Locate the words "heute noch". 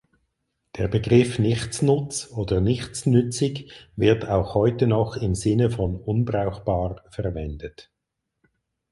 4.55-5.15